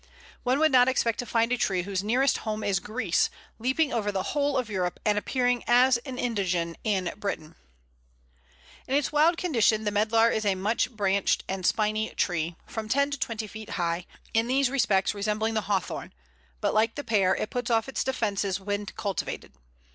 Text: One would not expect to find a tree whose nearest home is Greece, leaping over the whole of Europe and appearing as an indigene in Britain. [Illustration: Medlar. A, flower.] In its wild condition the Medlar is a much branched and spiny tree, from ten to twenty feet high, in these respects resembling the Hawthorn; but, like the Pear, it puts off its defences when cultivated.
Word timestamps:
One 0.41 0.57
would 0.57 0.71
not 0.71 0.87
expect 0.87 1.19
to 1.19 1.27
find 1.27 1.51
a 1.51 1.57
tree 1.57 1.83
whose 1.83 2.03
nearest 2.03 2.39
home 2.39 2.63
is 2.63 2.79
Greece, 2.79 3.29
leaping 3.59 3.93
over 3.93 4.11
the 4.11 4.23
whole 4.33 4.57
of 4.57 4.67
Europe 4.67 4.99
and 5.05 5.15
appearing 5.15 5.63
as 5.67 5.97
an 5.97 6.17
indigene 6.17 6.75
in 6.83 7.11
Britain. 7.17 7.53
[Illustration: 8.87 8.87
Medlar. 8.87 8.87
A, 8.87 8.87
flower.] 8.89 8.93
In 8.95 8.95
its 8.97 9.11
wild 9.11 9.37
condition 9.37 9.83
the 9.83 9.91
Medlar 9.91 10.31
is 10.31 10.43
a 10.43 10.55
much 10.55 10.89
branched 10.89 11.43
and 11.47 11.63
spiny 11.67 12.09
tree, 12.15 12.55
from 12.65 12.89
ten 12.89 13.11
to 13.11 13.19
twenty 13.19 13.45
feet 13.45 13.69
high, 13.69 14.07
in 14.33 14.47
these 14.47 14.71
respects 14.71 15.13
resembling 15.13 15.53
the 15.53 15.61
Hawthorn; 15.69 16.13
but, 16.61 16.73
like 16.73 16.95
the 16.95 17.03
Pear, 17.03 17.35
it 17.35 17.51
puts 17.51 17.69
off 17.69 17.87
its 17.87 18.03
defences 18.03 18.59
when 18.59 18.87
cultivated. 18.87 19.51